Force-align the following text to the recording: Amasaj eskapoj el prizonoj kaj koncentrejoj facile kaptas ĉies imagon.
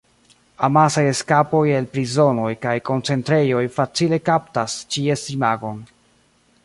Amasaj 0.67 1.03
eskapoj 1.09 1.59
el 1.79 1.89
prizonoj 1.97 2.49
kaj 2.63 2.73
koncentrejoj 2.89 3.61
facile 3.77 4.21
kaptas 4.31 4.79
ĉies 4.97 5.27
imagon. 5.37 5.79